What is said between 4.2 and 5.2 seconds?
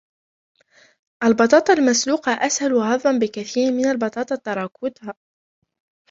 التراكوتا.